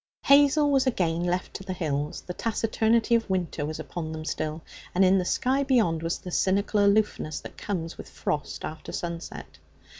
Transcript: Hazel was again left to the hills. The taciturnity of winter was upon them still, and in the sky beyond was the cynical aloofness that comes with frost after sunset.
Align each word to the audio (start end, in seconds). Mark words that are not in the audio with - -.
Hazel 0.23 0.71
was 0.71 0.87
again 0.87 1.23
left 1.23 1.53
to 1.53 1.63
the 1.63 1.73
hills. 1.73 2.21
The 2.21 2.33
taciturnity 2.33 3.13
of 3.13 3.29
winter 3.29 3.67
was 3.67 3.79
upon 3.79 4.11
them 4.13 4.25
still, 4.25 4.63
and 4.95 5.05
in 5.05 5.19
the 5.19 5.25
sky 5.25 5.61
beyond 5.61 6.01
was 6.01 6.17
the 6.17 6.31
cynical 6.31 6.83
aloofness 6.83 7.39
that 7.41 7.55
comes 7.55 7.99
with 7.99 8.09
frost 8.09 8.65
after 8.65 8.91
sunset. 8.91 9.59